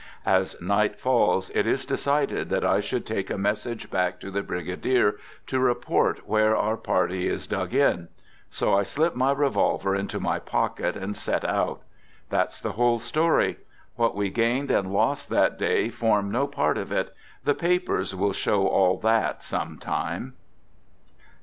[0.25, 4.41] As night falls, it is decided that I should take a message back to the
[4.41, 8.07] Brigadier to report where our party is dug in,
[8.49, 12.45] so I slip my revolver into my pocket THE GOOD SOLDIER" 147 and set out.•.
[12.45, 13.59] That's the whole story.
[13.95, 17.13] What we gained and lost that day form no part of it—
[17.45, 20.33] the papers will show all that some time.